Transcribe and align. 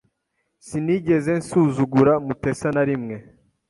Sinigeze 0.67 1.29
nsuzugura 1.39 2.13
Mutesa 2.25 2.67
narimwe. 2.75 3.15